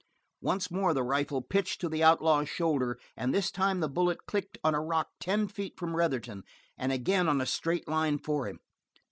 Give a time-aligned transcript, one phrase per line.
[0.41, 4.57] Once more the rifle pitched to the outlaw's shoulder, and this time the bullet clicked
[4.63, 6.41] on a rock not ten feet from Retherton,
[6.75, 8.61] and again on a straight line for him.